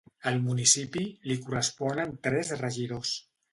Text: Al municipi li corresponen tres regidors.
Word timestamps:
Al 0.29 0.37
municipi 0.45 1.03
li 1.33 1.37
corresponen 1.45 2.17
tres 2.31 2.53
regidors. 2.65 3.15